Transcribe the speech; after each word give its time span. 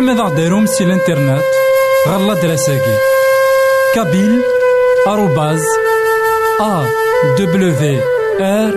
زمرا 0.00 0.14
ماذا 0.14 0.22
غديرهم 0.22 0.66
سي 0.66 0.84
الانترنت 0.84 1.44
غالا 2.08 2.34
دراساكي 2.34 2.94
كابيل 3.94 4.42
آروباز 5.06 5.62
أ 6.60 6.84
دبليو 7.38 8.00
آر 8.40 8.74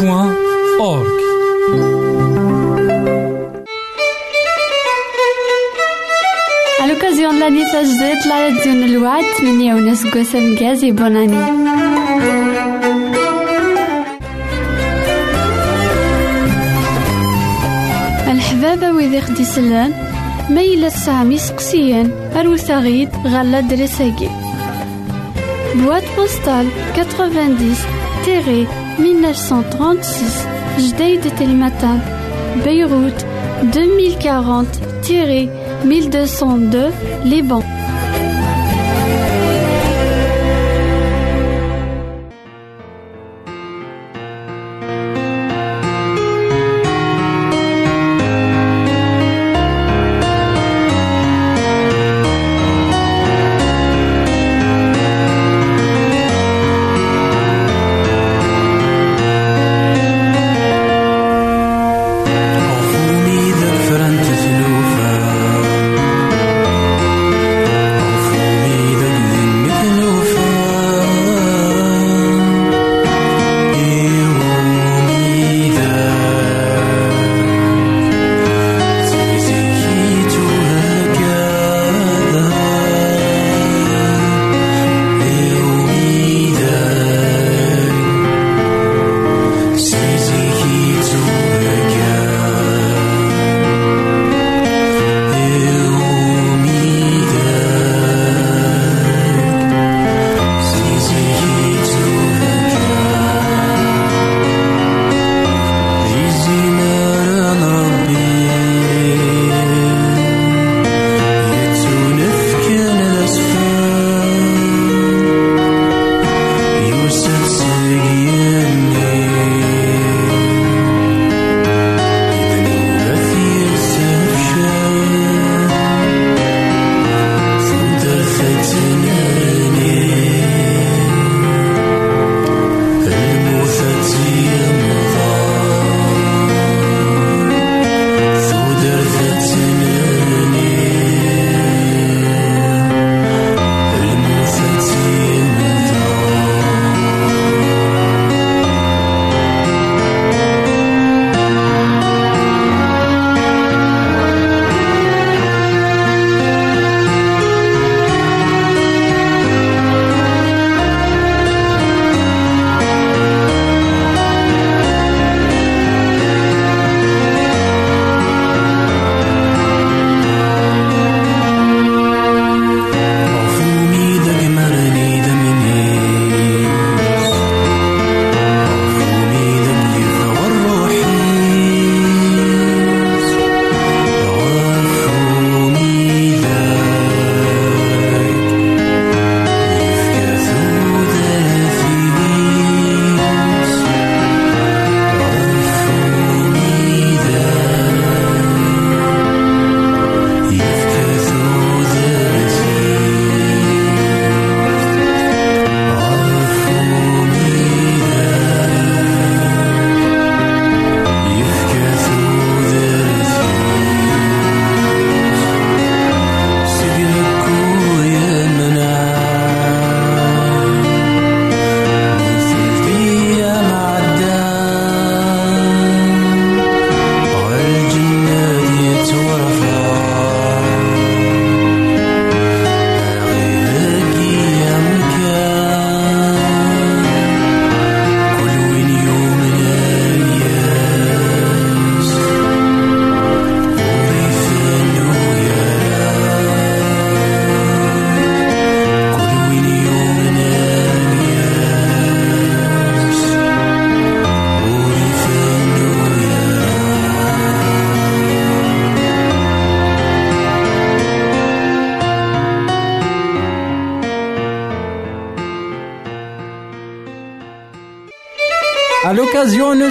بوان 0.00 0.34
أورك 0.80 1.22
À 6.82 6.86
l'occasion 6.86 7.32
de 7.34 7.40
l'année 7.40 7.66
تجديد 7.72 8.20
la 8.30 8.36
radio 8.46 8.66
الوعد 8.66 9.24
8 9.24 9.74
ونص 9.74 10.06
قسم 10.06 10.54
جازي 10.54 10.90
بوناني 10.90 11.62
الحبابة 18.30 18.92
ويدي 18.92 19.20
خدي 19.20 19.44
سلان 19.44 20.12
ميلة 20.50 20.88
سامي 20.88 21.38
سقسيان 21.38 22.10
أروثا 22.36 22.78
غيد 22.78 23.08
غالا 23.26 23.60
دريساكي 23.60 24.28
Boîte 25.74 26.08
postale 26.16 26.68
90 26.94 28.66
1936 28.98 30.46
Jdeï 30.78 31.18
de 31.18 31.30
Télématin 31.30 31.98
Beyrouth 32.64 33.24
2040 33.72 34.66
1202 35.84 36.92
Liban 37.24 37.62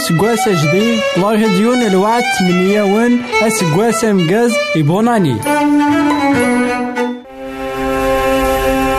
سكواس 0.08 0.50
جديد 0.50 1.00
لا 1.18 1.36
ديون 1.36 1.82
الوعد 1.82 2.24
تمنياون 2.40 3.22
اسكواس 3.42 4.06
امكاز 4.06 4.52
يبوناني. 4.76 5.38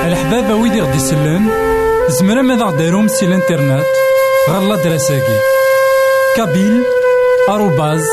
الحبابة 0.06 0.54
ويدي 0.54 0.80
غدي 0.80 0.96
يسلم 0.96 1.50
زمرا 2.08 2.42
ماذا 2.42 2.64
غديرهم 2.64 3.08
سي 3.08 3.26
الإنترنت 3.26 3.86
غالا 4.50 4.76
دراساكي. 4.76 5.38
كابيل 6.36 6.82
آروباز 7.48 8.06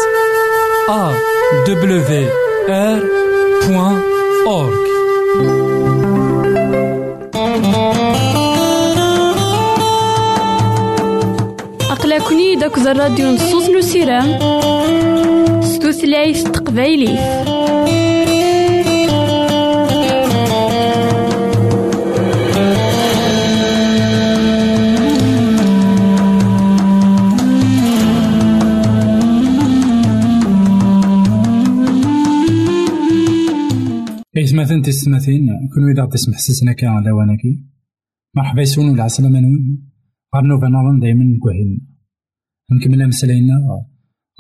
داك 12.60 12.78
الراديو 12.78 13.28
نصوص 13.32 13.70
نسيرام 13.70 14.30
ستوثلايف 15.62 16.44
تقبايلي. 16.44 17.10
إيثماثن 34.38 34.82
تيستماثين 34.82 35.48
كون 35.74 36.04
غدي 36.04 36.12
تسمح 36.12 36.38
سسنا 36.40 36.74
كا 36.74 36.88
على 36.88 37.12
واناكي. 37.12 37.64
مرحبا 38.36 38.62
يسون 38.62 38.90
ولا 38.90 39.04
عسلامة 39.04 39.40
نون. 39.40 39.90
غار 40.36 40.44
نوفا 40.44 40.68
نظن 40.68 41.00
دايما 41.00 41.24
نكوهين 41.24 41.89
نكمل 42.72 43.08
مسلاينا 43.08 43.86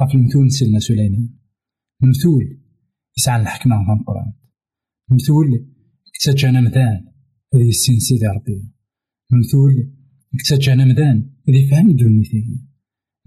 غاف 0.01 0.15
المثول 0.15 0.51
سيدنا 0.51 0.79
سليمان. 0.79 1.29
المثول 2.03 2.59
يسعى 3.17 3.41
الحكمة 3.41 3.75
في 3.85 4.01
القرآن. 4.01 4.33
المثول 5.11 5.69
كتاجانا 6.13 6.61
مذان 6.61 7.05
هذه 7.53 7.69
السين 7.69 7.99
سيدي 7.99 8.27
ربي 8.27 8.73
المثول 9.33 9.93
كتاجانا 10.39 10.85
مذان 10.85 11.29
هذه 11.47 11.69
فهم 11.71 11.91
دوني 11.91 12.23
ثاني 12.23 12.67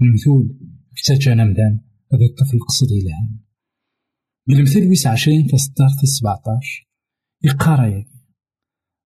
المثول 0.02 0.58
كتاجانا 0.96 1.44
مذان 1.44 1.80
هذا 2.12 2.24
الطفل 2.24 2.58
قصد 2.68 2.86
إلهام 2.92 3.40
بالمثل 4.48 4.88
ويس 4.88 5.06
عشرين 5.06 5.46
تصدر 5.46 5.88
في 5.98 6.02
السبعتاش 6.02 6.88
يقارا 7.44 8.04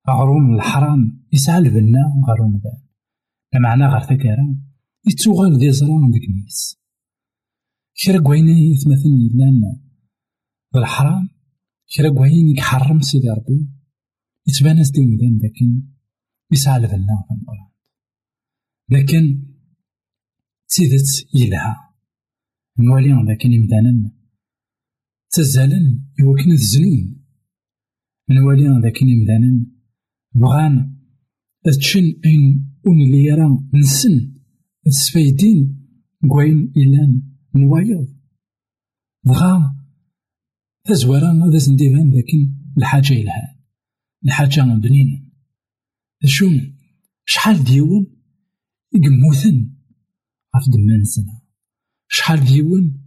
غروم 0.08 0.54
الحرام 0.54 1.26
يسعى 1.32 1.58
البنا 1.58 2.00
غروم 2.28 2.60
ذا. 2.64 2.82
معنى 3.60 3.87
غير 3.87 4.00
ثكارا 4.00 4.56
يتوغال 5.06 5.58
دي 5.58 5.72
زران 5.72 6.10
ديك 6.10 6.22
ميس 6.30 6.78
كرا 8.04 8.22
كوين 8.22 8.48
يتمثل 8.48 9.12
يلان 9.34 9.62
الحرام 10.76 11.28
كرا 11.96 12.10
كوين 12.14 12.56
يحرم 12.56 13.00
سيدي 13.00 13.28
ربي. 13.28 13.68
يتبان 14.48 14.82
دي 14.94 15.06
مدان 15.06 15.38
لكن 15.42 15.82
يسعى 16.52 16.76
البنا 16.76 17.24
في 17.28 17.34
القرآن 17.34 17.70
لكن 18.90 19.42
تيدت 20.68 21.28
يلها 21.34 21.76
نوالي 22.78 23.32
لكن 23.32 23.52
يمدانا 23.52 24.10
تزالن 25.30 26.04
يوكن 26.18 26.50
الزنون 26.50 27.24
نوالي 28.30 28.80
ذاك 28.82 29.02
يمدانا 29.02 29.66
بغان 30.34 30.96
تشن 31.64 32.20
اين 32.24 32.72
اون 32.86 33.00
يرى 33.00 33.58
نسن. 33.74 34.35
السفايدين 34.86 35.86
كوين 36.28 36.72
إلان 36.76 37.22
نوايض. 37.54 38.16
بغا 39.24 39.76
تزوارا 40.84 41.32
هذا 41.32 41.58
سنديفان 41.58 42.10
لكن 42.10 42.54
الحاجة 42.78 43.12
إلها 43.12 43.60
الحاجة 44.24 44.60
بنينة. 44.60 45.26
شو 46.24 46.46
شحال 47.24 47.64
ديون 47.64 48.06
يقموثن؟ 48.94 49.76
غف 50.56 50.68
دمان 50.72 51.04
سنة 51.04 51.42
شحال 52.08 52.44
ديون 52.44 53.02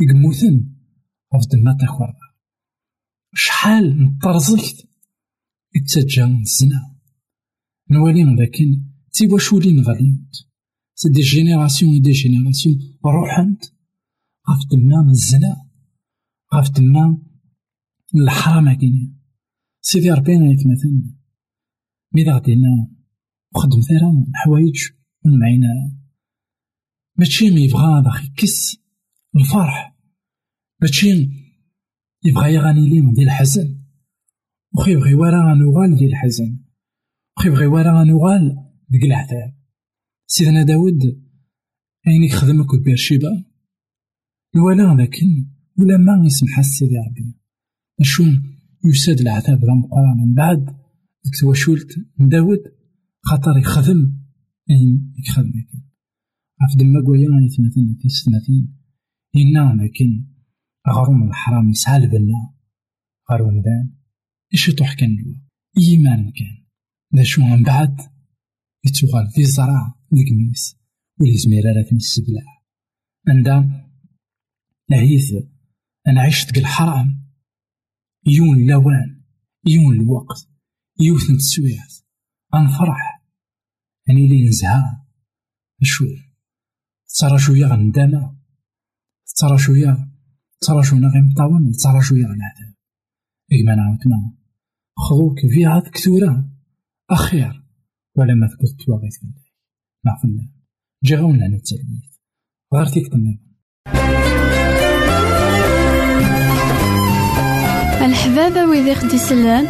يقموثن؟ 0.00 0.74
غف 1.34 1.46
دما 1.52 1.76
تاخورا 1.80 2.14
شحال 3.34 4.02
نطرزكت 4.02 4.88
يتسجى 5.76 6.24
الزنا 6.24 6.96
نوالي 7.90 8.24
لكن 8.24 8.82
تي 9.12 9.26
واشولين 9.26 9.80
غالينت 9.80 10.45
سي 10.98 11.08
دي 11.08 11.20
جينيراسيون 11.20 12.00
دي 12.02 12.10
جينيراسيون 12.10 12.76
روحنت 13.04 13.64
غاف 14.50 14.64
تما 14.70 15.10
الزنا 15.10 15.66
غاف 16.54 16.68
تما 16.68 17.18
الحرام 18.14 18.72
كاين 18.72 19.20
سيدي 19.80 20.10
ربينا 20.10 20.46
يتمثل 20.46 21.16
ميدا 22.14 22.32
غدينا 22.32 22.88
وخدم 23.54 23.80
ثرا 23.80 24.24
الحوايج 24.28 24.90
ونمعينا. 25.24 25.98
ماشي 27.18 27.50
مي 27.50 27.60
يبغى 27.60 28.02
باغي 28.02 28.24
يكس 28.24 28.76
الفرح. 29.36 29.96
ماشي 30.82 31.30
يبغى 32.24 32.54
يغني 32.54 32.88
لي 32.88 33.00
ديال 33.00 33.28
الحزن. 33.28 33.78
وخي 34.78 34.96
بغي 34.96 35.14
ورا 35.14 35.52
غنوغال 35.52 35.96
ديال 35.96 36.10
الحزن. 36.10 36.58
وخي 37.38 37.50
بغي 37.50 37.66
ورا 37.66 38.00
غنوغال 38.00 38.72
ديك 38.88 39.04
العذاب. 39.04 39.55
سيدنا 40.28 40.62
داود 40.62 41.02
أين 42.06 42.22
يخدم 42.22 42.60
أكد 42.60 42.82
بيرشيبا 42.82 43.44
الولا 44.54 45.02
لكن 45.02 45.46
ولا 45.78 45.96
ما 45.96 46.26
يسمح 46.26 46.60
سيدي 46.60 46.98
ربي. 46.98 47.34
أشو 48.00 48.24
يساد 48.84 49.20
العذاب 49.20 49.64
ذا 49.64 49.74
مقران 49.74 50.16
من 50.16 50.34
بعد 50.34 50.76
تواشولت 51.40 51.98
داود 52.18 52.58
خاطر 53.22 53.58
يخدم. 53.58 54.12
أين 54.70 55.14
يخدم 55.18 55.48
لكن. 55.48 55.82
عف 56.60 56.76
دما 56.76 57.00
قويا 57.06 57.28
يتمثل 57.44 57.98
في 58.02 58.08
سنتين 58.08 58.76
إنا 59.36 59.82
لكن 59.82 60.24
غروم 60.88 61.28
الحرام 61.28 61.70
يسعى 61.70 61.96
البنا 61.96 62.54
غروم 63.30 63.62
دان 63.62 63.96
إيش 64.52 64.68
يطوح 64.68 64.94
كان 64.94 65.16
لوا؟ 65.16 65.34
إيمان 65.78 66.32
كان. 66.32 66.66
ذا 67.16 67.22
شو 67.22 67.42
من 67.42 67.62
بعد 67.62 68.00
يتوغال 68.86 69.30
في 69.30 69.44
زرع 69.44 69.95
ديك 70.12 70.32
ميس 70.32 70.76
ولي 71.20 71.36
زمير 71.36 71.64
راه 71.64 71.92
السبلع 71.92 72.62
عندها 73.28 73.90
نهيث 74.90 75.32
أنا 76.08 76.22
عشت 76.22 76.56
الحرام 76.58 77.26
يون 78.26 78.56
اللوان 78.58 79.22
يون 79.66 80.00
الوقت 80.00 80.48
يوث 81.00 81.30
نتسويات 81.30 81.94
أنفرح 82.54 83.22
أني 84.10 84.28
لي 84.28 84.48
نزها 84.48 85.06
شو 85.82 86.04
ترى 87.20 87.38
شوية 87.38 87.66
غندامة 87.66 88.36
ترى 89.40 89.58
شوية 89.58 90.08
ترى 90.60 90.82
شوية 90.82 91.00
غير 91.00 91.22
مطاون 91.22 91.72
ترى 91.72 92.02
شوية 92.02 92.24
غنعذاب 92.24 92.76
إيما 93.52 93.74
نعاود 93.74 93.98
ما. 94.06 94.32
خذوك 94.96 95.40
فيها 95.54 95.80
كثورة 95.80 96.50
أخير. 97.10 97.62
ولا 98.16 98.34
ما 98.34 98.46
تقول 98.46 98.86
تواغيث 98.86 99.18
بالله. 99.18 99.45
مع 100.06 100.16
فلان 100.22 100.48
جا 101.04 101.16
غاون 101.16 101.36
لنا 101.36 101.56
التلميذ 101.56 102.06
غير 102.74 102.86
تيك 102.86 103.06
الحبابة 108.06 108.64
ويدي 108.64 108.94
خدي 108.94 109.18
سلان 109.18 109.66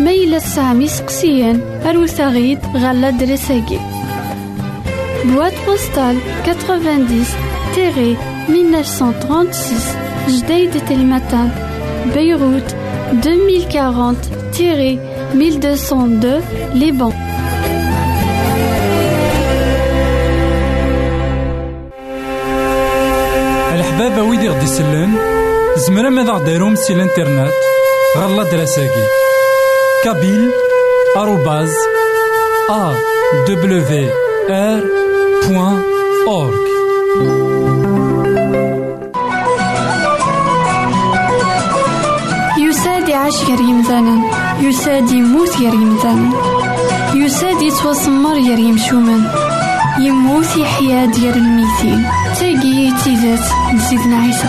ميلا 0.00 0.38
سامي 0.38 0.88
سقسيان 0.88 1.60
أروسا 1.86 2.28
غيد 2.28 2.58
غالا 2.76 3.10
دريساكي 3.10 3.78
بواد 5.24 5.52
بوستال 5.66 6.18
90 6.44 7.24
تيري 7.74 8.16
1936 8.48 10.38
جديد 10.38 10.84
تلمتان 10.84 11.50
بيروت 12.14 12.74
2040 13.12 14.16
تيري 14.52 14.98
1202 15.34 16.42
لبنان 16.74 17.41
الحبابة 24.02 24.28
ويدي 24.28 24.48
غدي 24.48 24.64
يسلم 24.64 25.18
زمرا 25.76 26.10
ماذا 26.10 26.32
غديرهم 26.32 26.74
سي 26.74 26.92
الانترنت 26.92 27.52
غالا 28.18 28.42
دراساكي. 28.42 29.06
كابيل 30.04 30.50
آروباز 31.16 31.72
أ 32.70 32.94
دبليو 33.48 34.10
آر 34.50 34.82
بوان 35.48 35.82
أورك 36.26 36.58
يساد 42.58 43.08
يعيش 43.08 43.44
غير 43.44 43.60
يمثالا 43.60 44.22
يساد 44.60 45.10
يموت 45.10 45.56
غير 45.60 45.74
يمثالا 45.74 46.30
يساد 47.14 47.62
يتوسمر 47.62 48.34
غير 48.34 48.58
يمشومان 48.58 49.30
يموت 50.00 50.56
يحيى 50.56 51.06
ديال 51.06 51.36
الميتين 51.36 52.21
تيجي 52.38 52.92
تيزات 53.04 53.40
نسيتنا 53.74 54.16
عيسى 54.16 54.48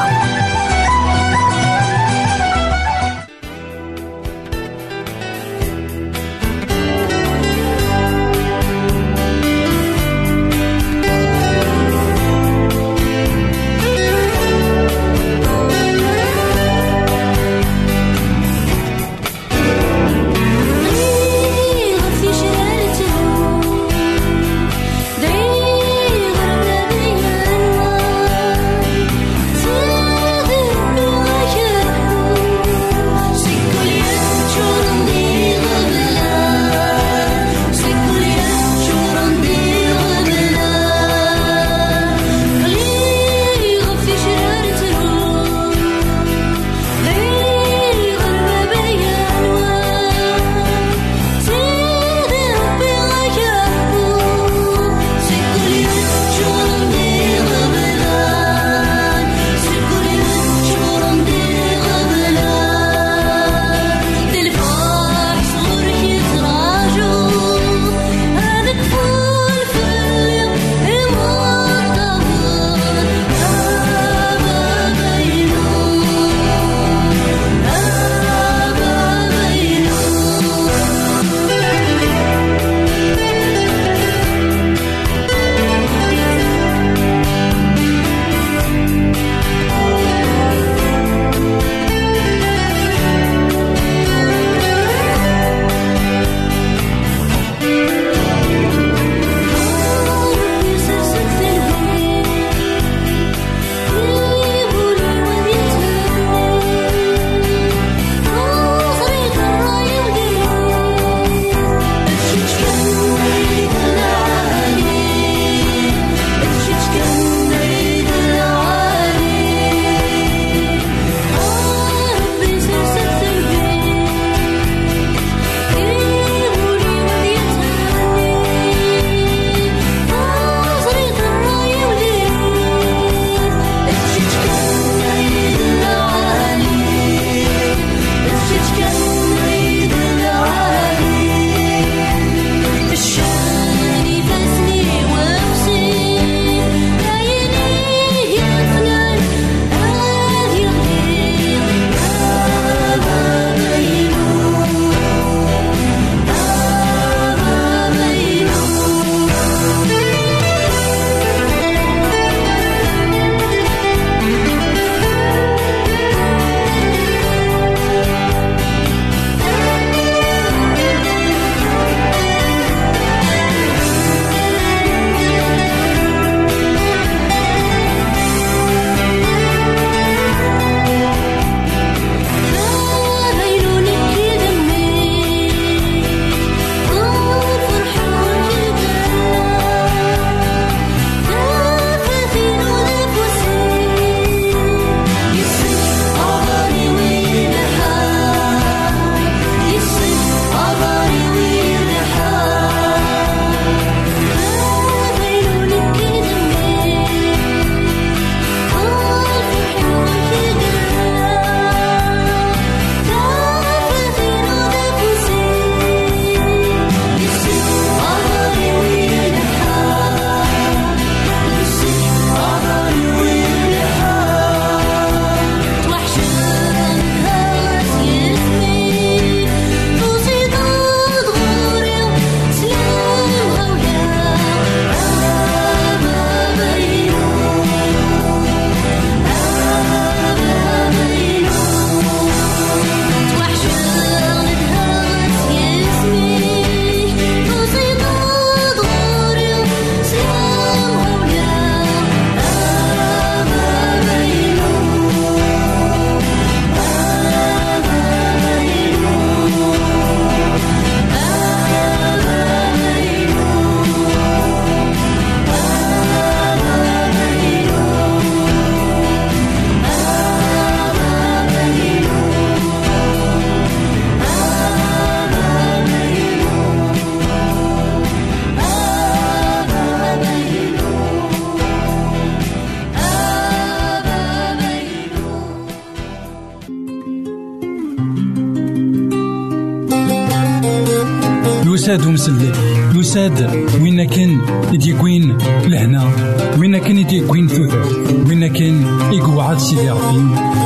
يساد 291.84 292.08
مسلي 292.08 292.52
يساد 292.96 293.68
وين 293.82 294.04
كان 294.04 294.42
يديكوين 294.74 295.38
لهنا؟ 295.68 296.12
وين 296.60 296.78
كان 296.78 296.98
يديكوين 296.98 297.48
ثوثر 297.48 297.86
وين 298.28 298.48
كان 298.48 298.86
يقعد 299.12 299.60
سيدي 299.60 299.90
ربي؟ 299.90 300.18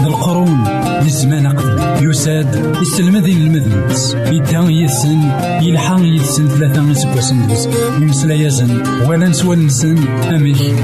القرون 0.06 0.64
للزمان 1.02 1.48
قبل. 1.48 2.10
يساد 2.10 2.76
يسلم 2.82 3.18
ذي 3.18 3.32
المذنبس 3.32 4.14
يدا 4.14 4.60
يسن 4.60 5.22
يلحق 5.62 6.00
يسن 6.02 6.48
ثلاثة 6.48 6.82
دوز 6.82 7.68
يمسلا 8.02 8.34
يزن 8.34 8.84
ولا 9.08 9.28
نسوى 9.28 9.56
نسن. 9.56 9.98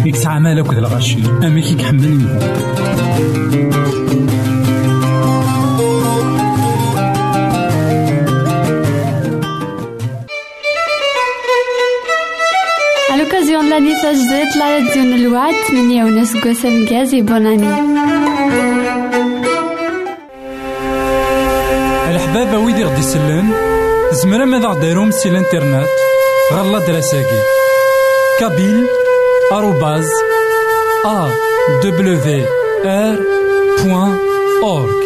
يكسع 0.05 0.39
مالك 0.39 0.73
ذا 0.73 0.79
الغشي 0.79 1.17
أميك 1.43 1.71
يكحمل 1.71 2.19
لاني 14.43 14.49
تجديد 14.49 14.57
لا 14.57 14.77
راديو 14.77 15.15
الوعد 15.15 15.55
من 15.73 15.91
يونس 15.91 16.37
قسم 16.37 16.85
جازي 16.85 17.21
بوناني 17.21 17.67
الحبابة 22.09 22.57
ويدي 22.57 22.83
غدي 22.83 22.99
يسلن 22.99 23.53
زمرا 24.11 24.45
ماذا 24.45 24.67
غديرهم 24.67 25.11
سي 25.11 25.29
الإنترنت 25.29 25.87
غالا 26.53 26.79
دراساكي. 26.79 27.39
كابيل 28.39 28.87
آروباز 29.51 30.09
أ 31.05 31.29
دبليو 31.83 32.45
آر 32.85 33.15
بوان 33.83 34.17
أورك 34.63 35.03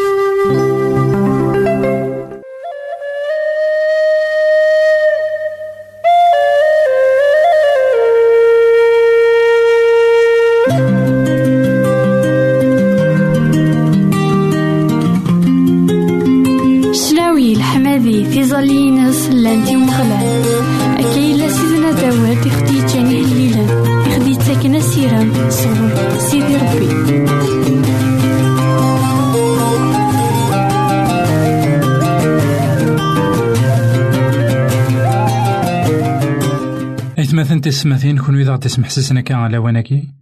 تسمثين 37.77 38.17
كون 38.17 38.39
إذا 38.39 38.57
تسمح 38.57 38.89
سسنا 38.89 39.21
كان 39.21 39.37
على 39.37 39.57
وناكي 39.57 40.13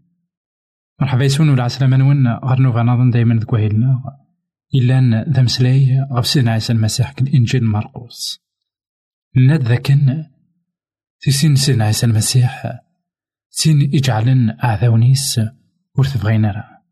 مرحبا 1.01 1.23
يسون 1.23 1.49
ولا 1.49 1.63
عسلامة 1.63 1.97
نون 1.97 2.27
غير 2.27 2.61
نوفا 2.61 2.83
نظن 2.83 3.09
دايما 3.09 3.35
ذك 3.35 3.53
وهيلنا. 3.53 4.03
إلا 4.75 5.25
ذا 5.29 5.41
مسلاي 5.41 6.07
غف 6.11 6.27
سيدنا 6.27 6.51
عيسى 6.51 6.73
المسيح 6.73 7.13
الإنجيل 7.21 7.63
مرقوس 7.63 8.39
ناد 9.35 9.63
ذاكن 9.63 10.25
تيسين 11.19 11.55
سيدنا 11.55 11.85
عيسى 11.85 12.05
المسيح 12.05 12.79
تين 13.51 13.81
يجعلن 13.81 14.57
أعذاونيس 14.63 15.41
ور 15.97 16.05
تبغينا 16.05 16.51
راه 16.51 16.83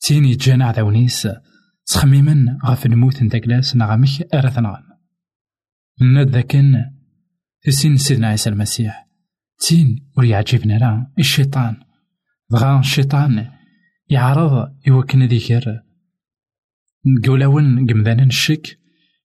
تين 0.00 0.24
يجانا 0.24 0.64
أعذاونيس 0.64 1.28
تخميما 1.86 2.58
غف 2.64 2.86
الموت 2.86 3.22
نتاكلاس 3.22 3.76
نغامك 3.76 4.34
أرث 4.34 4.58
نغم 4.58 4.84
ناد 6.00 6.28
ذاكن 6.28 6.84
تيسين 7.62 7.96
سيدنا 7.96 8.28
عيسى 8.28 8.50
المسيح 8.50 9.07
تين 9.58 10.10
ور 10.16 10.42
راه 10.82 11.12
الشيطان. 11.18 11.76
بغا 12.50 12.80
الشيطان 12.80 13.50
يعرض 14.08 14.74
يوكن 14.86 15.22
ذيكر 15.22 15.82
قولاون 17.26 17.86
قمذانا 17.90 18.22
الشك 18.22 18.78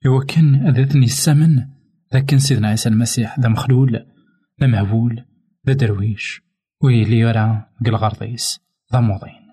يوكن 0.05 0.71
ذاتني 0.71 1.05
السمن. 1.05 1.65
لكن 2.13 2.37
سيدنا 2.37 2.67
عيسى 2.67 2.89
المسيح 2.89 3.39
ذا 3.39 3.49
مخلول 3.49 4.05
ذا 4.61 4.67
مهبول 4.67 5.25
ذا 5.67 5.73
درويش. 5.73 6.41
ويلي 6.81 7.19
يرى 7.19 7.65
قلغرضيس 7.85 8.59
ذا 8.93 8.99
موضين. 8.99 9.43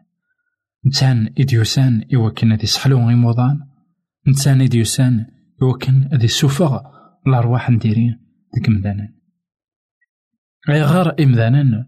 نتان 0.87 1.35
إديوسان 1.38 2.05
يوكن 2.11 2.53
ذي 2.53 2.66
سحلو 2.66 3.09
غيموضان 3.09 3.61
نتان 4.29 4.61
إديوسان 4.61 5.27
يوكن 5.62 6.09
ذي 6.14 6.29
سوفغ 6.29 6.81
الأرواح 7.27 7.71
نديرين. 7.71 8.19
ذيك 8.55 8.69
مذانا 8.69 9.19
غيغار 10.68 11.14
إمذانا 11.20 11.87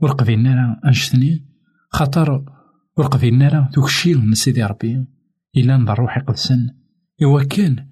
ورقفينا 0.00 0.54
راه 0.54 0.88
أنشتني 0.88 1.46
خاطر 1.88 2.44
ورقفينا 2.96 3.48
راه 3.48 3.70
توكشيل 3.72 4.18
من 4.18 4.34
سيدي 4.34 4.62
ربي. 4.62 5.06
إلا 5.56 5.76
نضر 5.76 5.98
روحي 5.98 6.20
قدسن 6.20 6.70
إوا 7.22 7.42
كان 7.42 7.88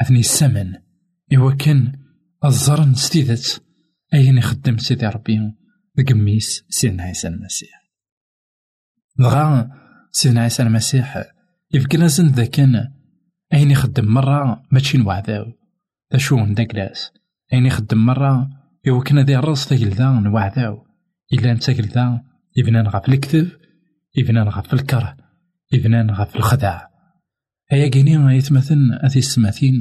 أثني 0.00 0.20
السمن 0.20 0.72
إوا 1.36 1.52
كان 1.52 1.92
الزرن 2.44 2.94
ستيدت 2.94 3.62
أين 4.14 4.38
يخدم 4.38 4.78
سيدي 4.78 5.06
ربي 5.06 5.52
ذك 5.98 6.12
ميس 6.12 6.64
سيدنا 6.68 7.02
عيسى 7.02 7.28
المسيح. 7.28 7.82
دغا 9.18 9.70
سيدنا 10.10 10.40
عيسى 10.40 10.62
المسيح 10.62 11.24
يفكر 11.74 12.06
زن 12.06 12.26
ذا 12.26 12.44
كان 12.44 12.92
أين 13.54 13.70
يخدم 13.70 14.04
مرة 14.04 14.62
ماشي 14.72 14.98
نوعداو 14.98 15.44
ذا 16.12 16.18
شو 16.18 16.36
نداكلاس 16.36 17.12
أين 17.52 17.66
يخدم 17.66 17.98
مرة 17.98 18.48
إوا 18.88 19.02
كان 19.02 19.18
ذي 19.18 19.36
الراس 19.36 19.68
تاكلدا 19.68 20.10
نوعداو 20.10 20.86
إلا 21.32 21.54
نتاكلدا 21.54 22.22
يبنان 22.56 22.86
غف 22.86 23.08
الكذب 23.08 23.48
يبنان 24.16 24.48
غف 24.48 24.74
الكرة 24.74 25.16
يبنان 25.72 26.10
غف 26.10 26.36
الخداع. 26.36 26.90
هيا 27.70 27.88
كيني 27.88 28.36
يتمثل 28.36 28.78
أثي 28.92 29.18
السماثين 29.18 29.78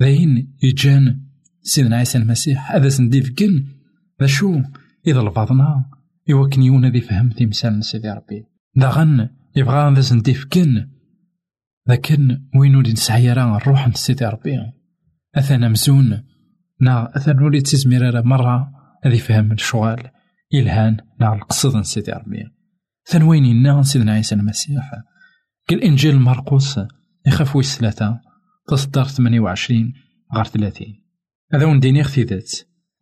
ذاين 0.00 0.56
يجان 0.62 1.20
سيدنا 1.62 1.96
عيسى 1.96 2.18
المسيح 2.18 2.72
هذا 2.72 2.88
سنديف 2.88 3.30
كن 3.38 3.64
ذا 4.20 4.26
شو 4.26 4.60
إذا 5.06 5.20
لبعضنا 5.20 5.84
إوا 6.30 6.48
كن 6.48 6.62
يونا 6.62 6.90
ذي 6.90 7.00
فهم 7.00 7.30
تمثال 7.30 7.84
سيدي 7.84 8.10
ربي. 8.10 8.44
داغن 8.76 9.28
يبغى 9.56 9.94
ذا 9.94 10.00
سنديف 10.00 10.44
كن 10.44 10.88
لكن 11.86 12.42
وين 12.56 12.78
نسعي 12.78 13.32
الروح 13.32 13.94
سيدي 13.94 14.24
ربي. 14.24 14.58
أثنا 15.34 15.68
مزون 15.68 16.29
نا 16.80 17.16
أثر 17.16 17.42
وليد 17.42 17.62
تزمير 17.62 18.22
مرة 18.22 18.70
هذي 19.04 19.18
فهم 19.18 19.52
الشغال. 19.52 20.10
إلهان 20.54 20.96
نا 21.20 21.34
القصد 21.34 21.80
سيدي 21.80 22.12
ربي. 22.12 22.44
ثانوين 23.06 23.44
إنا 23.44 23.82
سيدنا 23.82 24.12
عيسى 24.12 24.34
المسيح 24.34 24.92
كالإنجيل 25.68 26.18
مرقوس 26.18 26.80
يخاف 27.26 27.56
ويس 27.56 27.78
ثلاثة 27.78 28.20
تصدر 28.68 29.04
ثمانية 29.04 29.40
وعشرين 29.40 29.92
غير 30.34 30.44
ثلاثين. 30.44 31.04
هذا 31.52 31.64
ونديني 31.64 32.00
اختيدات 32.00 32.52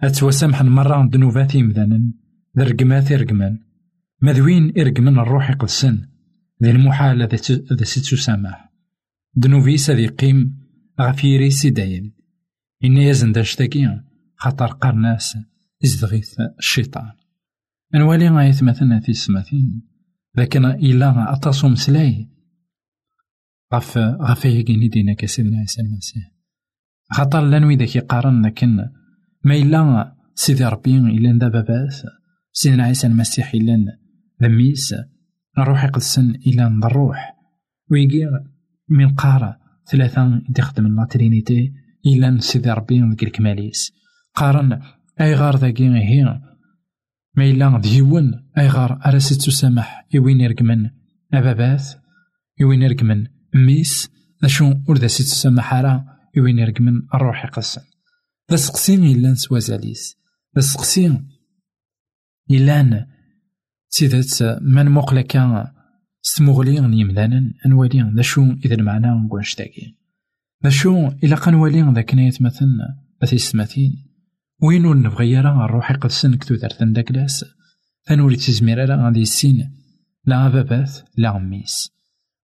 أتوسامح 0.02 0.62
مرة 0.62 1.08
ذنوباتي 1.12 1.62
مذانا 1.62 2.12
ذا 2.58 2.64
رقماتي 2.64 3.16
رقمان 3.16 3.58
مذوين 4.22 4.72
إرقمن 4.78 5.18
الروح 5.18 5.50
يقدسن 5.50 6.08
ذي 6.64 6.70
المحال 6.70 7.28
ذا 7.72 7.84
ستو 7.84 8.16
سامح. 8.16 8.72
ذنوبيس 9.38 9.90
ذي 9.90 10.06
قيم 10.06 10.58
غفيري 11.00 11.50
سيداين 11.50 12.17
إنا 12.84 13.00
يزن 13.00 13.32
داشتاكي 13.32 14.00
خاطر 14.36 14.66
قرناس 14.66 15.38
إزدغيث 15.84 16.34
الشيطان. 16.58 17.12
نوالي 17.94 18.28
غاية 18.28 18.54
مثلا 18.62 19.00
في 19.00 19.08
السماثين 19.08 19.82
لكن 20.34 20.64
إلا 20.64 21.32
أطاسو 21.32 21.68
مسلاي 21.68 22.28
غف 23.74 23.98
غف 23.98 24.44
يقيني 24.44 24.88
دينا 24.88 25.14
كسيدنا 25.14 25.58
عيسى 25.58 25.80
المسيح 25.80 26.22
خاطر 27.12 27.40
لأن 27.40 27.64
ويداك 27.64 27.96
يقارن 27.96 28.46
لكن 28.46 28.76
ما 29.44 29.54
إلا 29.54 30.16
سيدي 30.34 30.64
ربي 30.64 30.96
إلا 30.96 31.38
ذا 31.38 31.48
باباس 31.48 32.06
سيدنا 32.52 32.84
عيسى 32.84 33.06
المسيح 33.06 33.54
إلا 33.54 33.98
ذميس. 34.42 34.94
نروح 35.58 35.84
يقدسن 35.84 36.30
إلا 36.30 36.66
الروح. 36.84 37.36
ويجي 37.90 38.26
من 38.88 39.14
قارة 39.14 39.58
ثلاثة 39.90 40.42
تخدم 40.54 40.86
لا 40.86 41.06
ترينيتي 41.10 41.72
إلا 42.06 42.40
سيدي 42.40 42.70
ربي 42.70 43.00
ذيك 43.00 43.22
الكماليس 43.22 43.92
قارن 44.34 44.82
أي 45.20 45.34
غار 45.34 45.56
ذاكي 45.56 45.88
هي؟ 45.88 46.40
ما 47.36 47.44
إلا 47.44 47.78
ديون 47.78 48.50
أي 48.58 48.68
غار 48.68 49.00
أراسي 49.06 49.34
تسامح 49.34 50.06
يوين 50.14 50.40
يرقمن. 50.40 50.90
أبابات 51.34 51.82
يوين 52.60 52.82
يرقمن. 52.82 53.26
ميس 53.54 54.10
أشو 54.44 54.74
ور 54.88 54.98
ذا 54.98 55.06
تسامح 55.06 55.74
راه 55.74 56.04
يوين 56.36 56.58
يرقمن. 56.58 57.02
الروح 57.14 57.44
يقسم. 57.44 57.80
ذا 58.50 58.56
سقسين 58.56 59.04
إلا 59.04 59.34
سوازاليس 59.34 60.16
ذا 60.56 60.60
سقسين 60.60 61.28
إلا 62.50 63.06
سيدات 63.88 64.42
من 64.62 64.90
مقلا 64.90 65.22
كان 65.22 65.66
ستمغلي 66.22 66.76
يمدانا 66.76 67.54
أنوالي 67.66 68.12
ذا 68.16 68.22
إذا 68.64 68.74
المعنى 68.74 69.06
نقول 69.06 69.46
شتاكي 69.46 69.97
ذا 70.64 70.70
شو 70.70 71.08
إلا 71.24 71.36
قنوالي 71.36 71.92
ذاك 71.94 72.14
نايت 72.14 72.42
مثلا 72.42 72.68
أثي 73.22 73.36
السماثين 73.36 74.08
وين 74.62 74.86
ور 74.86 74.96
نبغي 74.96 75.40
راه 75.40 75.66
نروح 75.66 75.90
يقدسن 75.90 76.34
كتو 76.34 76.54
دارتن 76.54 76.92
داكلاس 76.92 77.44
ثان 78.06 78.20
ور 78.20 78.32
يتزمير 78.32 78.88
راه 78.88 79.04
غادي 79.04 79.20
يسين 79.20 79.70
لا 80.24 80.48
بابات 80.48 80.98
لا 81.16 81.30
غميس 81.30 81.90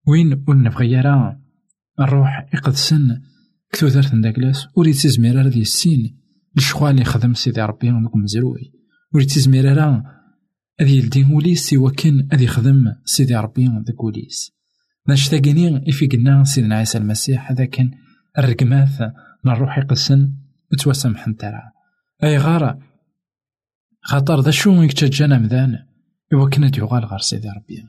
وين 0.07 0.43
ور 0.47 0.55
نبغي 0.55 1.01
راه 1.01 1.41
نروح 1.99 2.49
يقدسن 2.53 3.21
كتو 3.71 3.87
دارتن 3.87 4.21
داكلاس 4.21 4.67
ور 4.75 4.87
يتزمير 4.87 5.35
راه 5.35 5.47
السين 5.47 6.17
الشغال 6.57 6.91
اللي 6.91 7.03
خدم 7.03 7.33
سيدي 7.33 7.61
ربي 7.61 7.89
دوك 7.89 8.15
مزروي 8.15 8.71
ور 9.13 9.21
يتزمير 9.21 9.77
راه 9.77 10.03
أذي 10.81 10.97
يلدي 10.97 11.23
وليس 11.23 11.69
سوا 11.69 11.91
كان 11.91 12.27
أذي 12.33 12.43
يخدم 12.43 12.93
سيدي 13.05 13.35
ربي 13.35 13.67
داك 13.67 14.03
وليس 14.03 14.51
باش 15.07 15.29
تاقيني 15.29 15.89
إفي 15.89 16.07
قلنا 16.07 16.43
سيدنا 16.43 16.75
عيسى 16.75 16.97
المسيح 16.97 17.51
هذا 17.51 17.65
كان 17.65 17.91
الرقماث 18.39 19.01
من 19.43 19.51
الروح 19.51 19.77
يقسن 19.77 20.33
متوسمح 20.73 21.25
ترى 21.39 21.61
أي 22.23 22.37
غارة 22.37 22.79
خاطر 24.01 24.39
ذا 24.39 24.51
شو 24.51 24.81
يكتجانا 24.81 25.39
مذان؟ 25.39 25.85
إوا 26.33 26.49
كنا 26.49 26.71
يغال 26.77 27.05
غار 27.05 27.19
سيدي 27.19 27.49
ربي. 27.49 27.87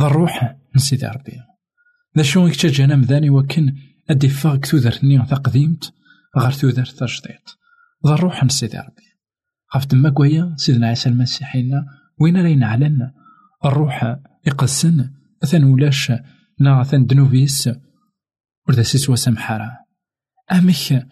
ذا 0.00 0.06
الروح 0.06 0.56
من 0.74 0.80
سيدي 0.80 1.06
ربي. 1.06 1.32
ذا 2.16 2.22
شو 2.22 2.46
يكتجانا 2.46 2.96
مذان؟ 2.96 3.28
إوا 3.28 3.42
كان 3.42 3.76
أدي 4.10 4.28
فاق 4.28 4.56
تودرتني 4.56 5.18
قديمت 5.18 5.92
غار 6.38 6.52
تودرت 6.52 6.90
تجديد 6.90 7.40
ذا 8.06 8.14
الروح 8.14 8.42
من 8.42 8.48
سيدي 8.48 8.78
ربي. 8.78 9.06
غاف 9.74 9.84
تما 9.84 10.10
كويا 10.10 10.54
سيدنا 10.56 10.86
عيسى 10.86 11.08
المسيح 11.08 11.56
وين 12.20 12.36
راين 12.36 12.62
علن 12.64 13.10
الروح 13.64 14.16
يقسن 14.46 15.10
أثن 15.42 15.64
ولاش 15.64 16.12
نا 16.60 16.80
أثن 16.80 17.06
دنوفيس 17.06 17.70
وردا 18.68 18.82
سيسوا 18.82 19.16
سمحارا 19.16 19.70
أمك 20.52 21.08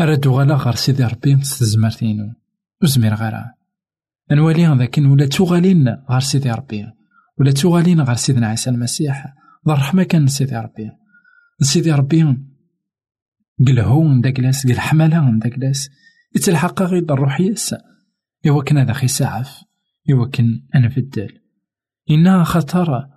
أرادو 0.00 0.38
غالا 0.38 0.54
غار 0.54 0.74
سيدي 0.74 1.04
ربي 1.04 1.36
تستزمرتينو 1.36 2.34
وزمير 2.82 3.14
غارا 3.14 3.58
نوالي 4.32 4.76
ذاك 4.78 4.98
ولا 4.98 5.26
توغالين 5.26 5.88
غار 6.10 6.20
سيدي 6.20 6.50
ربي. 6.50 6.86
ولا 7.38 7.52
توغالين 7.52 8.00
غار 8.00 8.16
سيدنا 8.16 8.46
عيسى 8.46 8.70
المسيح. 8.70 9.24
ذا 9.68 9.72
الرحمة 9.72 10.02
كان 10.02 10.26
سيدي 10.26 10.56
ربي. 10.56 10.90
سيدي 11.60 11.92
ربي 11.92 12.38
قلهو 13.66 14.20
داكلاس 14.20 14.66
قل 14.66 14.80
حمالة 14.80 15.38
داكلاس 15.38 15.90
يتلحق 16.36 16.82
غير 16.82 17.02
الروح 17.02 17.40
يس 17.40 17.74
إوا 18.46 18.62
كان 18.62 18.78
هذا 18.78 18.92
خي 18.92 19.08
سعف 19.08 19.64
إوا 20.10 20.26
كان 20.26 20.62
أنا 20.74 20.88
في 20.88 21.00
الدال. 21.00 21.40
إنها 22.10 22.44
خطر. 22.44 23.08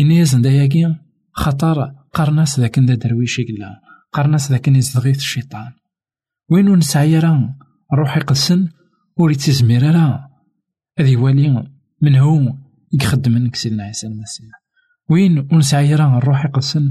إن 0.00 0.10
يزن 0.10 0.42
داياكي 0.42 0.96
خطر. 1.32 1.94
قرناس 2.12 2.60
ذاك 2.60 2.78
دا 2.78 2.94
درويش 2.94 3.38
يقلا 3.38 3.80
قرناس 4.12 4.50
ذاك 4.50 4.68
يزدغيث 4.68 5.16
الشيطان. 5.16 5.72
وين 6.50 6.74
نسعي 6.74 7.18
راه 7.18 7.56
الروح 7.92 8.16
يقسن 8.16 8.68
ولي 9.16 9.34
تزمير 9.34 9.82
راه 9.82 10.28
هذي 10.98 11.16
والي 11.16 11.68
من 12.02 12.16
هو 12.16 12.54
يخدم 12.92 13.32
منك 13.32 13.56
سيدنا 13.56 13.84
عيسى 13.84 14.06
المسيح. 14.06 14.50
وين 15.10 15.48
ونسعي 15.52 15.94
راه 15.94 16.18
الروح 16.18 16.44
يقسن 16.44 16.90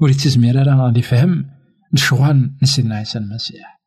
ولي 0.00 0.14
تزمير 0.14 0.66
راه 0.66 0.74
غادي 0.74 1.02
فهم 1.02 1.44
الشغال 1.94 2.56
سيدنا 2.62 2.96
عيسى 2.96 3.18
المسيح. 3.18 3.80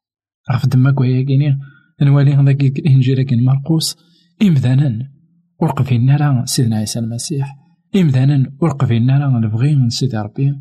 غاف 0.51 0.65
دما 0.65 0.91
كويا 0.91 1.25
كيني 1.25 1.59
نوالي 2.01 2.33
هذاك 2.33 2.61
الانجيل 2.61 3.21
كاين 3.21 3.43
مرقوس. 3.43 3.97
إمذانا 4.41 5.11
ورقفينا 5.59 6.15
راه 6.15 6.45
سيدنا 6.45 6.75
عيسى 6.75 6.99
المسيح. 6.99 7.55
إمذانا 7.95 8.51
ورقفينا 8.61 9.19
راه 9.19 9.39
نبغي 9.39 9.75
من 9.75 9.89
سيدي 9.89 10.17
ربي. 10.17 10.55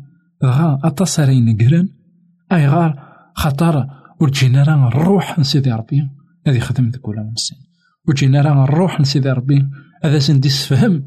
غا 0.45 0.79
اتصارين 0.83 1.57
قرن. 1.57 1.89
أي 2.51 2.67
غار 2.67 2.91
خطر 3.35 3.87
ورجينا 4.21 4.63
راه 4.63 4.87
الروح 4.87 5.37
من 5.37 5.43
سيدي 5.43 5.71
ربي. 5.71 6.09
هذي 6.47 6.59
خدم 6.59 6.89
ذاك 6.89 7.07
ولا 7.07 7.21
ونسين 7.21 7.57
وجينا 8.07 8.41
راه 8.41 8.63
الروح 8.63 8.99
من 8.99 9.05
سيدي 9.05 9.29
ربي. 9.29 9.69
هذا 10.03 10.19
سندي 10.19 10.49
فهم 10.49 11.03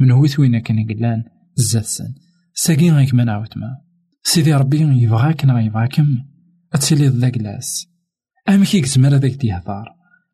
من 0.00 0.10
هو 0.10 0.26
وين 0.38 0.58
كان 0.58 0.86
قلان 0.86 1.24
زاد 1.56 1.82
سن. 1.82 2.14
ساقين 2.54 2.94
غيك 2.94 3.14
ما 3.14 3.24
نعاود 3.24 3.48
ما. 3.56 3.76
سيدي 4.22 4.54
ربي 4.54 5.02
يبغاك 5.02 5.44
نا 5.44 5.60
يبغاكم. 5.60 6.06
اتسيلي 6.74 7.08
ذا 7.08 7.28
كلاس 7.28 7.88
أمك 8.48 8.74
يزمر 8.74 9.08
هذاك 9.08 9.32
ديهضار 9.32 9.86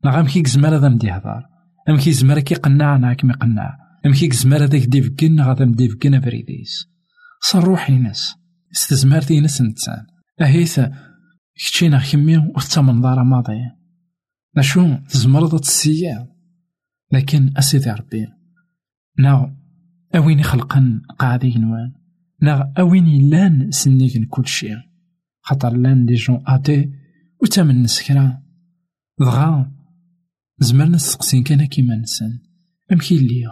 نا 0.04 0.20
أمك 0.20 0.36
يزمر 0.36 0.76
هذا 0.76 0.88
مديهضار 0.88 1.42
أمك 1.88 2.06
يزمر 2.06 2.40
كي 2.40 2.54
قناع 2.54 2.96
نا 2.96 3.14
كي 3.14 3.26
مقنع 3.26 3.76
أمك 4.06 4.22
يزمر 4.22 4.64
هذاك 4.64 4.82
ديفكن 4.82 5.40
غادا 5.40 5.64
مديفكن 5.64 6.14
أفريديس 6.14 6.88
صار 7.40 7.64
روحي 7.64 7.98
ناس. 7.98 8.34
استزمارتي 8.72 9.40
ناس 9.40 9.62
نتسان 9.62 10.06
أهيث 10.40 10.80
كتشينا 11.54 11.98
خمي 11.98 12.36
وثمن 12.36 13.00
دار 13.00 13.24
ماضي. 13.24 13.60
نشو 14.56 14.96
تزمرض 15.08 15.60
تسيا 15.60 16.28
لكن 17.12 17.52
أسيدي 17.56 17.90
ربي 17.90 18.26
نا 19.18 19.56
أوين 20.14 20.42
خلقن 20.42 21.00
قاعدي 21.18 21.58
نوان. 21.58 21.92
نا 22.42 22.72
أوين 22.78 23.30
لأن 23.30 23.70
سنيكن 23.70 24.24
كل 24.24 24.46
شيء 24.46 24.76
خاطر 25.40 25.76
لأن 25.76 26.06
دي 26.06 26.14
جون 26.14 26.42
أتي 26.46 26.92
وتامن 27.42 27.82
نسكرا. 27.82 28.42
دغا 29.20 29.72
زمرنا 30.58 30.96
نسقسين 30.96 31.42
كان 31.42 31.64
كيما 31.64 31.96
نسن. 31.96 32.38
أمكي 32.92 33.18
ليا 33.18 33.50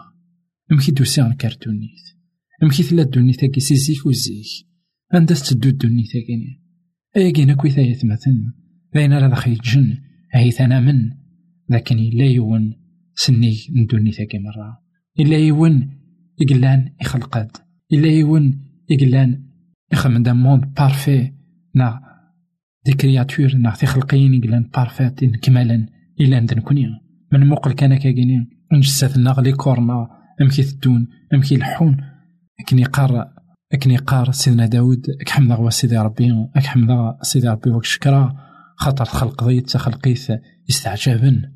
أمكي 0.73 0.93
دوسي 0.93 1.21
عن 1.21 1.33
كارتونيت 1.33 2.17
أمكي 2.63 2.83
تلا 2.83 3.03
دونيت 3.03 3.45
كي 3.45 3.61
سيزيك 3.61 4.07
وزيك. 4.07 4.70
عندها 5.13 5.37
تدو 5.37 5.69
الدونيت 5.69 6.13
كيني 6.27 6.61
أيا 7.17 7.33
كينا 7.33 7.55
كويتا 7.55 7.81
يثمثن. 7.81 8.53
باين 8.95 9.13
راه 9.13 9.29
دخل 9.29 9.55
جن. 9.55 9.99
هاي 10.35 10.51
ثنا 10.51 10.81
من. 10.81 11.11
لكن 11.69 11.99
إلا 11.99 12.25
يون 12.25 12.75
سني 13.15 13.57
ندوني 13.77 14.13
ثاكي 14.13 14.39
مرة. 14.39 14.81
إلا 15.21 15.39
يون 15.39 15.91
يقلان 16.41 16.93
يخلقد 17.01 17.51
إلا 17.93 18.09
يون 18.09 18.61
يقلان 18.91 19.45
يخمم 19.93 20.23
دا 20.23 20.33
موند 20.33 20.75
بارفي. 20.75 21.33
نا 21.75 22.01
دي 22.87 22.93
كرياتور 22.93 23.55
نا 23.57 23.71
تخلقين 23.71 24.35
يقلان 24.35 24.71
بارفيت 24.75 25.25
كمالا 25.25 25.87
إلا 26.21 26.41
ندنكوني 26.41 26.87
من 27.33 27.47
موقل 27.47 27.73
كان 27.73 27.95
كاكيني 27.95 28.49
نجساتنا 28.73 29.31
غلي 29.31 29.53
كورنا. 29.53 30.09
أمكي 30.41 30.63
تدون. 30.63 31.09
أمكي 31.35 31.55
الحون 31.55 31.97
أكني 32.61 32.85
قار 32.85 33.40
أكني 33.73 33.97
قار 33.97 34.33
سيدنا 34.33 34.67
داود 34.67 35.07
أك 35.21 35.29
حمد 35.29 35.53
غوا 35.53 35.71
سيدي 35.71 35.99
ربي 35.99 36.49
أك 36.57 36.67
حمد 36.67 37.17
سيدي 37.23 37.49
ربي 37.49 37.71
وك 37.71 37.85
شكرا 37.85 38.37
خاطر 38.77 39.05
خلق 39.05 39.45
ضيت 39.45 39.71
تخلقيت 39.71 40.27
يستعجبن. 40.69 41.53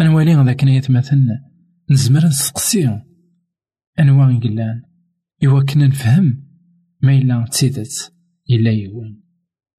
أنا 0.00 0.14
والي 0.14 0.34
ذاك 0.34 0.62
يتمثل 0.62 1.26
نزمر 1.90 2.24
نسقسي. 2.24 3.00
أنواع 4.00 4.38
قلان 4.38 4.82
إوا 5.44 5.62
كنا 5.62 5.86
نفهم 5.86 6.44
ما 7.02 7.18
إلا 7.18 7.44
تسيدت 7.50 8.12
إلا 8.50 8.70
يوان. 8.70 9.20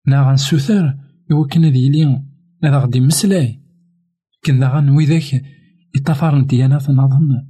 نا 0.08 0.30
غنسوثر 0.30 0.98
إوا 1.32 1.48
كنا 1.48 1.70
ديلي 1.70 2.24
هذا 2.64 2.78
غدي 2.78 3.00
مسلاي. 3.00 3.62
كنا 4.46 4.68
غن 4.68 4.90
ويذاك 4.90 5.44
يطفر 5.96 6.42
ديانات 6.42 6.90
نظن. 6.90 7.48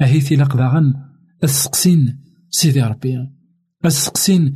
أهيثي 0.00 0.36
لقدا 0.36 0.66
غن 0.66 0.94
السقسين 1.44 2.23
سيدي 2.54 2.82
ربي 2.82 3.28
السقسين 3.84 4.54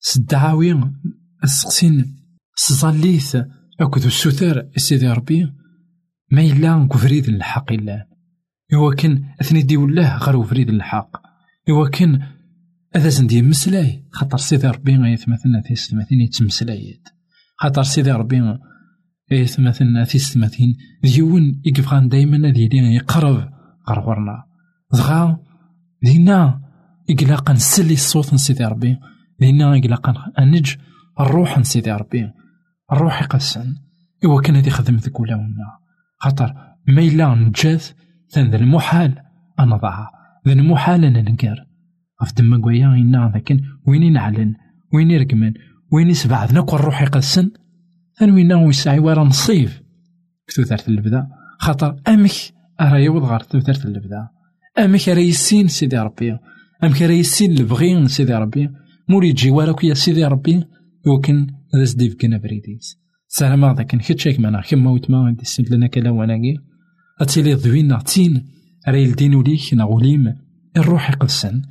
سدعاوي 0.00 0.80
السقسين 1.44 2.16
سزاليث 2.54 3.36
أكد 3.80 4.04
السوثر 4.04 4.68
سيدي 4.76 5.08
ربي 5.08 5.52
ما 6.32 6.42
إلا 6.42 6.88
كفريد 6.92 7.28
الحق 7.28 7.72
إلا 7.72 8.06
إوا 8.74 8.94
كان 8.94 9.24
أثني 9.40 9.62
دي 9.62 9.76
الله 9.76 10.16
غير 10.16 10.42
فريد 10.42 10.68
الحق 10.68 11.16
إوا 11.68 11.88
كان 11.88 12.22
هذا 12.96 13.08
زندي 13.08 13.42
مسلاي 13.42 14.04
خاطر 14.12 14.38
سيدي 14.38 14.66
ربي 14.66 14.92
يتمثلنا 14.92 15.62
في 15.62 15.74
ستماثين 15.74 16.20
يتمسلايات 16.20 17.08
خاطر 17.56 17.82
سيدي 17.82 18.12
ربي 18.12 18.58
يتمثلنا 19.30 20.04
في 20.04 20.18
ستماثين 20.18 20.76
ديون 21.02 21.62
يقفغان 21.64 22.08
دايما 22.08 22.50
ذي 22.50 22.68
يقرب 22.72 23.50
غرغرنا 23.88 24.44
دغا 24.92 25.38
دينا 26.02 26.69
إقلاقا 27.10 27.52
نسلي 27.52 27.92
الصوت 27.92 28.34
نسيدي 28.34 28.64
ربي 28.64 28.96
دينا 29.40 29.78
إقلاقا 29.78 30.14
أنج 30.38 30.74
الروح 31.20 31.58
نسيدي 31.58 31.92
ربي. 31.92 32.30
الروح 32.92 33.22
يقسن 33.22 33.74
إوا 34.24 34.40
كان 34.40 34.56
هادي 34.56 34.70
خدم 34.70 34.98
ولا؟ 35.20 35.36
ونا 35.36 35.78
خاطر 36.18 36.54
ما 36.88 37.02
إلا 37.02 37.34
نجاث 37.34 37.92
ثان 38.30 38.50
ذا 38.50 38.56
المحال 38.56 39.18
أنا 39.58 39.76
ضاع 39.76 40.10
ذا 40.46 40.52
المحال 40.52 41.04
أنا 41.04 41.22
نقار 41.22 41.66
غف 42.22 42.34
دما 42.34 42.62
قويا 42.62 42.86
إنا 42.86 43.30
ذاكن. 43.34 43.60
وين 43.86 44.12
نعلن؟ 44.12 44.54
وين 44.94 45.10
يرقمن 45.10 45.52
وين 45.92 46.10
يسبعد 46.10 46.54
نكو 46.54 46.76
الروح 46.76 47.02
يقسن 47.02 47.50
ثان 48.18 48.30
وين 48.30 48.52
ويسعي 48.52 48.98
ورا 48.98 49.24
نصيف. 49.24 49.82
كتو 50.46 50.62
ثارت 50.62 50.88
البدا 50.88 51.26
خاطر 51.58 52.00
أمك 52.08 52.32
أرا 52.80 52.96
يوض 52.96 53.24
غار 53.24 53.42
ثارت 53.42 53.84
البدا 53.84 54.28
أمك 54.78 55.08
راه 55.08 55.18
يسين 55.18 55.68
سيدي 55.68 55.98
ربي. 55.98 56.38
أمك 56.84 57.02
راه 57.02 57.10
يسين 57.10 57.50
البغي 57.58 58.08
سيدي 58.08 58.34
ربي 58.34 58.70
مولي 59.08 59.32
تجي 59.32 59.50
وراك 59.50 59.84
يا 59.84 59.94
سيدي 59.94 60.24
ربي 60.24 60.64
يمكن 61.06 61.46
هذا 61.74 61.84
سديف 61.84 62.14
كنا 62.14 62.38
بريديس 62.38 62.98
سلام 63.28 63.72
كان 63.72 64.00
كتشيك 64.00 64.40
معنا 64.40 64.60
كما 64.60 64.90
ويتما 64.90 65.24
غادي 65.26 65.44
سنت 65.44 65.70
لنا 65.70 65.86
كلا 65.86 66.10
وناكي 66.10 66.54
أتيلي 67.20 67.54
ضوينا 67.54 67.98
تين 67.98 68.46
راي 68.88 69.04
الدين 69.04 69.34
وليك 69.34 69.74
نغوليم 69.74 70.34
الروح 70.76 71.10
يقدسن 71.10 71.62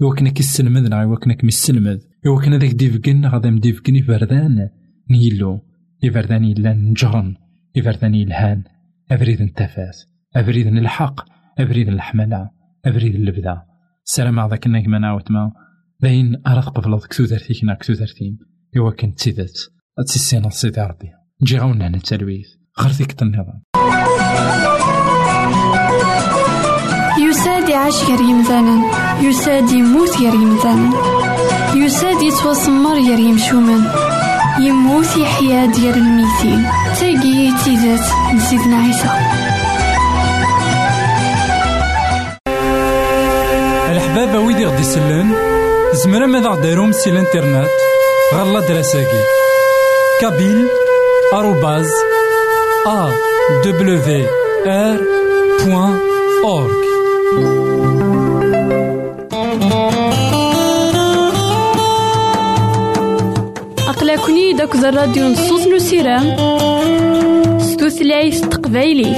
يوكنا 0.00 0.30
كيسلمدنا 0.30 1.02
يوكنا 1.02 1.34
كميسلمد 1.34 2.00
يوكنا 2.24 2.58
ذاك 2.58 2.70
ديفكن 2.74 3.26
غادا 3.26 3.50
مديفكن 3.50 3.96
يفردان 3.96 4.68
نيلو 5.10 5.60
يفردان 6.02 6.44
يلان 6.44 6.90
نجرن 6.90 7.34
يفردان 7.76 8.14
يلهان 8.14 8.62
أبريد 9.10 9.40
التفات 9.40 9.96
أبريد 10.36 10.66
الحق 10.66 11.20
أبريد 11.58 11.88
الحملة 11.88 12.50
أبريد 12.84 13.14
اللبدا 13.14 13.62
سلام 14.08 14.40
هذاك 14.40 14.66
النجم 14.66 14.94
ناوتما 14.94 15.52
باين 16.00 16.42
أراد 16.46 16.64
قبل 16.64 16.98
كتودرتيك 16.98 17.64
نا 17.64 17.74
كتودرتيم 17.74 18.38
إوا 18.76 18.90
كنت 18.90 19.18
تيدات 19.18 19.60
أتسيسينا 19.98 20.50
سيدي 20.50 20.80
ربي. 20.80 21.08
نجي 21.42 21.58
غاونا 21.58 21.86
هنا 21.86 21.96
التلويث. 21.96 22.46
غير 22.80 22.92
ديك 22.92 23.22
النظام. 23.22 23.62
يساد 27.28 27.68
يعيش 27.68 28.04
غير 28.04 28.20
يمثالا 28.20 28.76
يساد 29.20 29.70
يموت 29.70 30.18
غير 30.18 30.34
يمثالا 30.34 30.90
يساد 31.76 32.22
يتوسمر 32.22 32.94
غير 32.94 33.18
يمشومان 33.18 33.82
يموت 34.60 35.16
يحيا 35.16 35.66
ديال 35.66 35.94
الميتين 35.94 36.62
تاقي 37.00 37.64
تيزات 37.64 38.34
نسيتنا 38.34 38.76
عيسى. 38.76 39.55
الحبابة 44.16 44.46
ويدي 44.46 44.64
غدي 44.64 44.80
يسلن 44.80 45.34
زمرا 45.92 46.26
ماذا 46.26 46.48
غديرهم 46.48 46.92
سي 46.92 47.10
الانترنت 47.10 47.70
غالا 48.34 48.60
دراساكي 48.60 49.20
كابيل 50.20 50.68
آروباز 51.34 51.90
أ 52.86 53.10
دبليو 53.64 54.26
آر 54.66 55.00
بوان 55.64 55.98
أورك 56.44 56.86
أقلكني 63.88 64.52
داك 64.52 64.74
الراديو 64.74 65.28
نصوص 65.28 65.66
نسيرام 65.66 66.36
ستوثلايف 67.58 68.40
تقبايلي 68.40 69.16